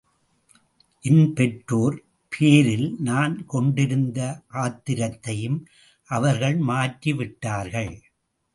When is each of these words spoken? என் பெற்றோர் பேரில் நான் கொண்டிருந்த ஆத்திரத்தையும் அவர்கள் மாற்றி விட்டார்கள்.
என் 1.03 1.33
பெற்றோர் 1.33 1.97
பேரில் 2.31 2.87
நான் 2.99 3.45
கொண்டிருந்த 3.45 4.19
ஆத்திரத்தையும் 4.53 5.59
அவர்கள் 6.09 6.57
மாற்றி 6.57 7.13
விட்டார்கள். 7.13 7.93